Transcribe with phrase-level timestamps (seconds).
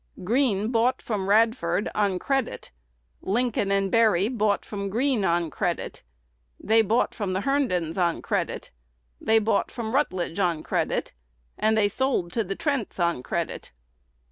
[0.23, 2.71] Green bought from Radford on credit;
[3.21, 6.01] Lincoln & Berry bought from Green on credit;
[6.59, 8.71] they bought from the Herndons on credit;
[9.23, 11.11] they bought from Rutledge on credit;
[11.55, 13.69] and they sold to the Trents on credit.